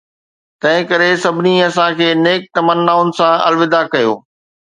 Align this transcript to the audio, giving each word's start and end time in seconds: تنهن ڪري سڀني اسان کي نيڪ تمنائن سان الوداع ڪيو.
تنهن 0.61 0.85
ڪري 0.91 1.09
سڀني 1.25 1.53
اسان 1.67 1.91
کي 1.99 2.07
نيڪ 2.23 2.41
تمنائن 2.55 3.07
سان 3.17 3.33
الوداع 3.47 3.83
ڪيو. 3.93 4.13